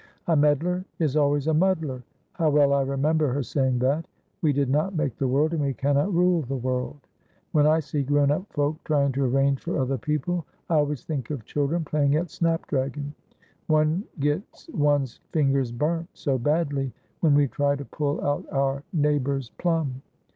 'A 0.25 0.35
meddler 0.35 0.83
is 0.97 1.15
always 1.15 1.45
a 1.45 1.53
muddler;' 1.53 2.01
how 2.33 2.49
well 2.49 2.73
I 2.73 2.81
remember 2.81 3.31
her 3.31 3.43
saying 3.43 3.77
that. 3.85 4.03
We 4.41 4.51
did 4.51 4.67
not 4.67 4.95
make 4.95 5.15
the 5.15 5.27
world, 5.27 5.53
and 5.53 5.61
we 5.61 5.75
cannot 5.75 6.11
rule 6.11 6.41
the 6.41 6.57
world. 6.57 6.97
When 7.51 7.67
I 7.67 7.81
see 7.81 8.01
grown 8.01 8.31
up 8.31 8.51
folk 8.51 8.83
trying 8.83 9.11
to 9.11 9.23
arrange 9.25 9.61
for 9.61 9.77
other 9.79 9.99
people, 9.99 10.43
I 10.71 10.77
always 10.77 11.03
think 11.05 11.29
of 11.29 11.45
children 11.45 11.85
playing 11.85 12.15
at 12.15 12.31
snap 12.31 12.65
dragon. 12.65 13.13
One 13.67 14.03
gets 14.19 14.67
one's 14.69 15.19
fingers 15.33 15.71
burnt 15.71 16.09
so 16.15 16.39
badly 16.39 16.91
when 17.19 17.35
we 17.35 17.47
try 17.47 17.75
to 17.75 17.85
pull 17.85 18.25
out 18.25 18.43
our 18.51 18.81
neighbour's 18.91 19.51
plum. 19.59 20.01